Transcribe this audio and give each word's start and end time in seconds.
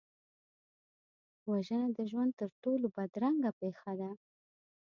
وژنه 1.49 1.87
د 1.97 1.99
ژوند 2.09 2.31
تر 2.39 2.49
ټولو 2.63 2.85
بدرنګه 2.95 3.51
پېښه 3.59 3.91
ده 3.99 4.11